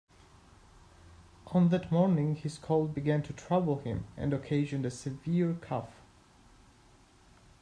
[1.53, 6.01] On that morning his cold began to trouble him and occasioned a severe cough.